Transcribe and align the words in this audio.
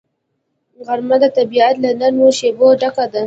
غرمه 0.85 1.15
د 1.23 1.25
طبیعت 1.37 1.75
له 1.83 1.89
نرمو 1.99 2.27
شیبو 2.37 2.67
ډکه 2.81 3.05
ده 3.13 3.19